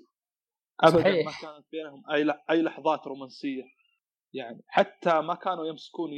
[0.81, 1.27] ابدا صحيح.
[1.27, 3.65] ما كانت بينهم أي أي لحظات رومانسية.
[4.35, 6.11] يعني حتى ما كانوا يمسكون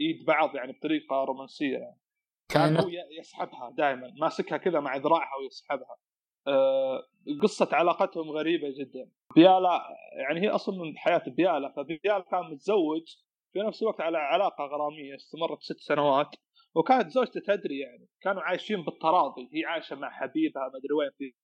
[0.00, 2.00] إيد بعض يعني بطريقة رومانسية يعني.
[2.48, 5.96] كان هو يسحبها دائما ماسكها كذا مع ذراعها ويسحبها.
[6.46, 7.02] آه،
[7.42, 9.10] قصة علاقتهم غريبة جدا.
[9.34, 9.82] بيالا
[10.18, 13.02] يعني هي أصلا من حياة بيالا فبيالا كان متزوج
[13.52, 16.28] في نفس الوقت على علاقة غرامية استمرت ست سنوات
[16.74, 18.08] وكانت زوجته تدري يعني.
[18.20, 21.34] كانوا عايشين بالتراضي هي عايشة مع حبيبها مدري وين في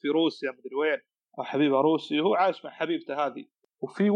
[0.00, 0.98] في روسيا مدري وين.
[1.38, 3.44] أو حبيبها روسي وهو عايش مع حبيبته هذه.
[3.80, 4.10] وفي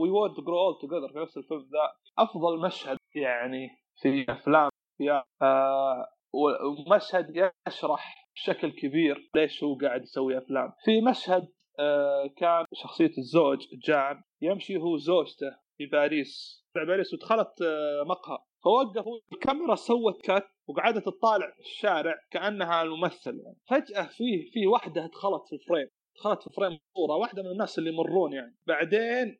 [0.00, 1.92] We Won't Grow Old Together في نفس الفيلم ذا.
[2.18, 3.68] أفضل مشهد يعني
[4.02, 10.72] في أفلام بيالا آه ومشهد يشرح بشكل كبير ليش هو قاعد يسوي أفلام.
[10.84, 16.64] في مشهد آه، كان شخصية الزوج جان يمشي هو زوجته في باريس.
[16.72, 18.38] في باريس ودخلت آه، مقهى.
[18.64, 23.58] فوقفوا الكاميرا سوت cut وقعدت تطالع الشارع كأنها الممثل يعني.
[23.70, 25.88] فجأة في في واحدة دخلت في ال frame.
[26.16, 28.56] دخلت في frame صوره واحدة من الناس اللي يمرون يعني.
[28.66, 29.38] بعدين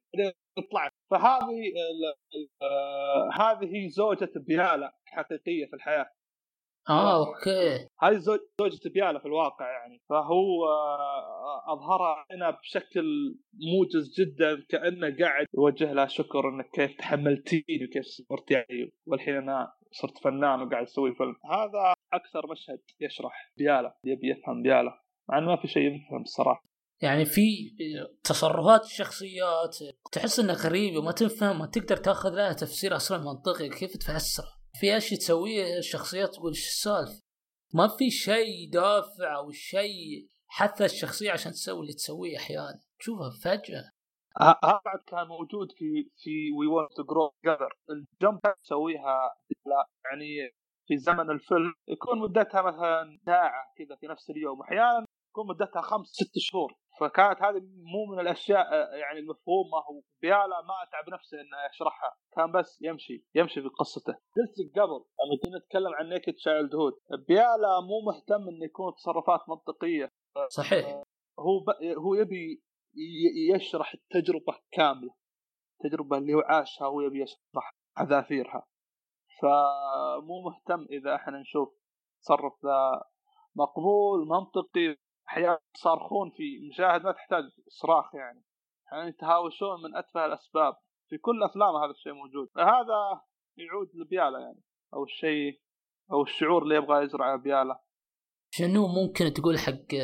[0.70, 1.72] طلعت فهذه
[2.62, 6.10] آه، هذه زوجة بيالا حقيقية في الحياة.
[6.88, 7.88] آه okay.
[8.00, 10.02] هذه زوج زوجة بيالا في الواقع يعني.
[10.08, 13.36] فهو آه، أظهرها هنا بشكل
[13.72, 18.92] موجز جدا كأنه قاعد يوجه لها شكر إنك كيف تحملتيني وكيف صبرت يعني.
[19.06, 21.36] والحين أنا صرت فنان وقاعد أسوي فيلم.
[21.52, 25.03] هذا أكثر مشهد يشرح بيالا يبي يفهم بيالا.
[25.28, 26.64] مع إنه ما في شيء يفهم الصراحه
[27.02, 27.70] يعني في
[28.24, 29.76] تصرفات الشخصيات
[30.12, 34.44] تحس انها غريبه ما تفهم ما تقدر تأخذ لها تفسير أصلا منطقي كيف تفسر
[34.80, 37.22] في أشياء تسويها الشخصيات تقول إيش السالفة؟
[37.74, 42.80] ما في شيء دافع أو شيء حث الشخصية عشان تسوي اللي تسويه أحيانا.
[42.98, 43.90] تشوفها فجأة.
[44.40, 49.34] هذا بعد كان موجود في في We Won't Grow Old Together ال jump تسويها
[49.66, 50.50] لا يعني
[50.86, 54.60] في زمن الفيلم يكون مدتها مثلا ساعة كذا في نفس اليوم.
[54.62, 56.74] أحيانا تكون مدتها خمس ست شهور.
[57.00, 57.60] فكانت هذه
[57.92, 63.24] مو من الأشياء آه، يعني المفهومة وبيالا ما أتعب نفسه انه يشرحها كان بس يمشي
[63.34, 64.12] يمشي في قصته.
[64.12, 66.92] قلت لك قبل لما كنا نتكلم عن Naked Childhood
[67.28, 70.08] بيالا مو مهتم إنه يكون تصرفات منطقية.
[70.48, 71.02] صحيح.
[71.38, 71.84] هو ب...
[71.98, 72.62] هو يبي
[73.54, 75.14] يشرح التجربة كاملة.
[75.74, 78.66] التجربه اللي هو عاشها هو يبي يشرح حذافيرها.
[79.42, 81.68] فمو مهتم إذا إحنا نشوف
[82.22, 83.02] تصرف ذا
[83.56, 85.03] مقبول منطقي.
[85.28, 88.42] أحيانا يصارخون في مشاهد ما تحتاج صراخ يعني.
[88.92, 90.74] يعني يتهاوشون من اتفه الأسباب.
[91.08, 92.48] في كل أفلام هذا الشيء موجود.
[92.56, 93.20] هذا
[93.56, 94.62] يعود لبيالا يعني.
[94.94, 95.60] أو الشيء
[96.12, 97.80] أو الشعور اللي يبغى يزرعه بيالا
[98.50, 99.94] شنو ممكن تقول حق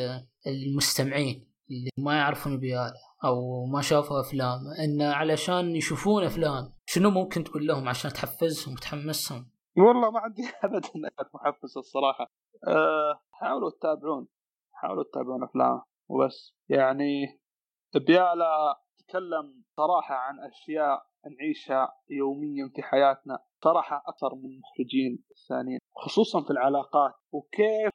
[0.46, 7.44] المستمعين اللي ما يعرفون بيالا أو ما شافوا أفلام؟ إن علشان يشوفون أفلام شنو ممكن
[7.44, 12.26] تقول لهم عشان تحفزهم وتحمسهم والله ما عندي ابدا نكت محفزه الصراحة.
[12.68, 14.28] أه حاولوا تتابعون.
[14.81, 16.55] حاولوا تتابعون افلامه وبس.
[16.69, 17.40] يعني
[17.95, 21.07] بيالا تكلم صراحة عن أشياء
[21.38, 27.90] نعيشها يوميا في حياتنا صراحة أكثر من المخرجين الثانيين خصوصا في العلاقات وكيف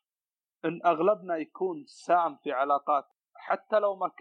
[0.65, 3.05] إن أغلبنا يكون سام في علاقات.
[3.35, 4.13] حتى لو ما ك...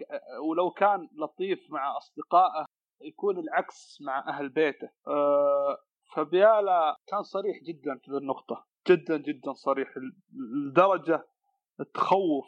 [0.49, 2.65] ولو كان لطيف مع أصدقائه
[3.01, 4.89] يكون العكس مع أهل بيته.
[5.07, 5.77] أه
[6.15, 9.89] فبيالا كان صريح جدا في النقطة جدا جدا صريح
[10.33, 11.27] لدرجة
[11.93, 12.45] تخوف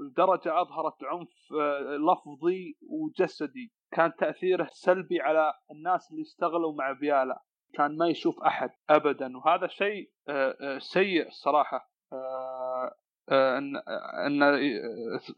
[0.00, 1.28] لدرجة أظهرت عنف
[1.60, 3.72] أه لفظي وجسدي.
[3.92, 7.42] كان تأثيره سلبي على الناس اللي اشتغلوا مع بيالا
[7.74, 9.36] كان ما يشوف أحد أبدا.
[9.36, 11.90] وهذا شيء أه سيء الصراحة
[13.32, 13.76] إن
[14.26, 14.40] إن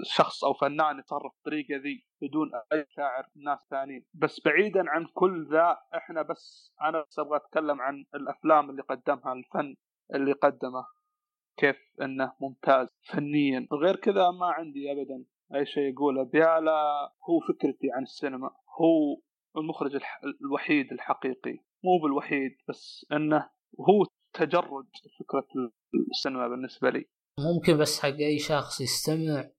[0.03, 4.05] شخص أو فنان يتصرف بالطريقة ذي بدون أي شاعر ناس ثانيين.
[4.14, 9.33] بس بعيدا عن كل ذا إحنا بس أنا بس أبغى أتكلم عن الأفلام اللي قدمها
[9.33, 9.77] الفن
[10.14, 10.87] اللي قدمه.
[11.59, 13.68] كيف إنه ممتاز فنيا.
[13.72, 15.24] غير كذا ما عندي ابدا
[15.55, 16.80] أي شيء اقوله بيالا
[17.28, 18.51] هو فكرتي عن السينما.
[18.80, 19.20] هو
[19.57, 20.01] المخرج.
[20.45, 21.59] الوحيد الحقيقي.
[21.85, 24.87] مو بالوحيد بس إنه هو تجرد
[25.18, 25.47] فكرة
[26.11, 27.05] السينما بالنسبة لي.
[27.41, 29.51] ممكن بس حق أي شخص يستمع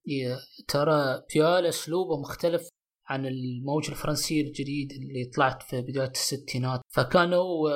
[0.68, 2.70] ترى بيالا أسلوبه مختلف
[3.08, 6.82] عن الموجة الفرنسية الجديد اللي طلعت في بداية الستينات.
[6.96, 7.70] فكان هو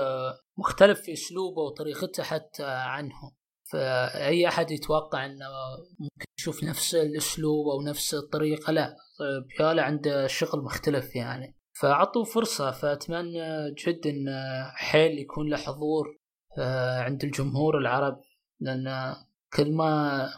[0.57, 3.31] مختلف في أسلوبه وطريقته حتى عنهم.
[3.73, 5.45] فأي أحد يتوقع إنه
[5.99, 8.95] ممكن يشوف نفس الأسلوب أو نفس الطريقة لا.
[9.59, 11.55] بياله عنده شغل مختلف يعني.
[11.81, 14.27] فعطوا فرصة فأتمنى جدا إن
[14.75, 16.17] حيل يكون له حضور
[16.57, 18.21] آه، عند الجمهور العرب.
[18.59, 19.15] لأن
[19.53, 20.29] كل ما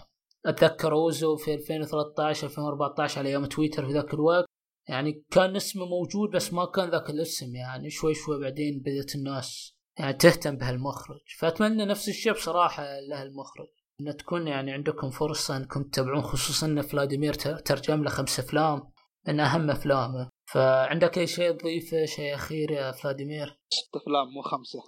[0.46, 4.46] أتذكر أوزو في 2013 2014 على أيام تويتر في ذاك الوقت
[4.90, 9.75] يعني كان اسمه موجود بس ما كان ذاك الاسم يعني شوي شوي بعدين بدأت الناس
[10.00, 11.22] يعني تهتم بهالمخرج.
[11.40, 13.68] فأتمنى نفس الشيء بصراحة له المخرج
[14.02, 18.92] إن تكون يعني عندكم فرصة إنكم تتابعون خصوصا إن فلاديمير ترجم له خمس أفلام
[19.28, 20.30] من أهم أفلامه.
[20.54, 24.80] فعندك أي شيء تضيفه شيء أخير يا فلاديمير؟ ست أفلام مو خمسة.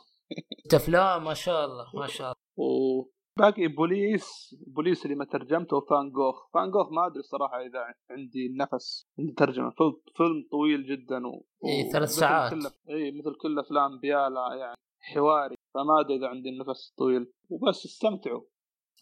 [0.66, 2.36] ست أفلام ما شاء الله ما شاء الله.
[2.58, 6.50] وباقي بوليس بوليس اللي ما ترجمته فان جوخ.
[6.54, 7.80] فان جوخ ما أدري الصراحة إذا
[8.12, 9.74] عندي النفس عندي ترجمة.
[10.16, 11.46] فيلم طويل جدا و...
[11.66, 12.54] اي ثلاث ساعات.
[12.90, 14.78] اي مثل كل أفلام بيالا يعني.
[15.14, 18.42] حواري فما أدري إذا عندي النفس طويل وبس استمتعوا.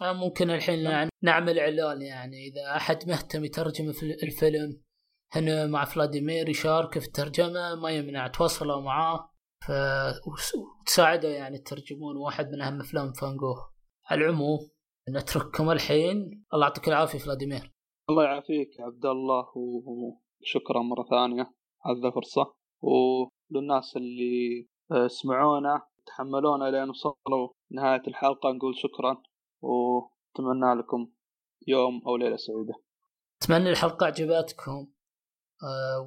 [0.01, 3.89] آه، ممكن الحين نعمل إعلان يعني إذا أحد مهتم يترجم
[4.23, 4.81] الفيلم
[5.31, 9.29] هنا مع فلاديمير يشارك في الترجمة ما يمنع تواصلوا معاه
[9.67, 9.71] ف
[10.81, 13.55] وتساعده يعني تترجمون واحد من أهم أفلام فانجو.
[14.09, 14.59] على العموم
[15.09, 16.45] نترككم الحين.
[16.53, 17.71] الله يعطيك العافية فلاديمير.
[18.09, 21.53] الله يعافيك عبد الله وشكرا مرة ثانية
[21.85, 29.23] على الفرصه وللناس اللي آه، سمعونا تحملونا لين وصلوا نهاية الحلقة نقول شكرا
[29.61, 31.11] وأتمنى لكم
[31.67, 32.73] يوم أو ليلة سعيدة.
[33.41, 34.87] أتمنى الحلقة عجبتكم
[35.63, 35.99] آه،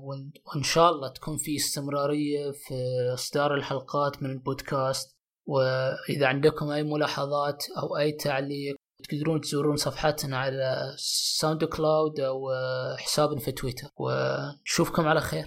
[0.55, 2.75] وان شاء الله تكون في استمرارية في
[3.15, 5.19] إصدار الحلقات من البودكاست.
[5.47, 8.77] وإذا عندكم أي ملاحظات أو أي تعليق
[9.09, 10.95] تقدرون تزورون صفحتنا على
[11.39, 12.51] SoundCloud أو
[12.99, 13.89] حسابنا في تويتر.
[13.97, 15.47] ونشوفكم على خير.